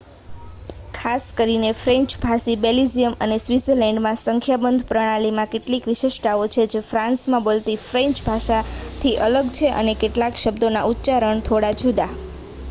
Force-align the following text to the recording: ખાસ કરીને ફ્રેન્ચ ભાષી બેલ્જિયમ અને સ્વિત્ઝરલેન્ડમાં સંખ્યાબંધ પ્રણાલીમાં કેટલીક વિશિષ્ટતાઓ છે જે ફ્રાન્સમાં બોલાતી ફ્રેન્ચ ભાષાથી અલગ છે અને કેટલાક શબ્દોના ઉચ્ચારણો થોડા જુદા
ખાસ 0.93 1.25
કરીને 1.35 1.73
ફ્રેન્ચ 1.75 2.15
ભાષી 2.23 2.55
બેલ્જિયમ 2.63 3.17
અને 3.21 3.37
સ્વિત્ઝરલેન્ડમાં 3.39 4.17
સંખ્યાબંધ 4.21 4.87
પ્રણાલીમાં 4.87 5.51
કેટલીક 5.51 5.91
વિશિષ્ટતાઓ 5.91 6.49
છે 6.53 6.67
જે 6.69 6.83
ફ્રાન્સમાં 6.87 7.45
બોલાતી 7.45 7.77
ફ્રેન્ચ 7.83 8.25
ભાષાથી 8.25 9.15
અલગ 9.27 9.55
છે 9.55 9.73
અને 9.77 9.97
કેટલાક 10.01 10.43
શબ્દોના 10.43 10.87
ઉચ્ચારણો 10.91 11.47
થોડા 11.47 11.75
જુદા 11.79 12.13